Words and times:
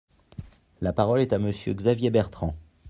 La 0.81 0.93
parole 0.93 1.21
est 1.21 1.31
à 1.31 1.37
Monsieur 1.37 1.75
Xavier 1.75 2.09
Bertrand. 2.09 2.55